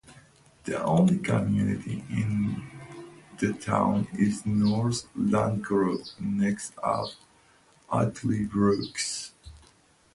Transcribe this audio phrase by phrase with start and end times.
[0.63, 2.63] The only community in
[3.37, 7.07] the town is North Landgrove next to
[7.91, 8.97] Utley Brook.